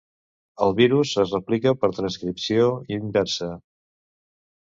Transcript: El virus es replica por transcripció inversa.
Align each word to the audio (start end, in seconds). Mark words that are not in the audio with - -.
El 0.67 0.71
virus 0.77 1.09
es 1.23 1.33
replica 1.33 1.73
por 1.83 1.93
transcripció 1.99 2.65
inversa. 2.97 3.51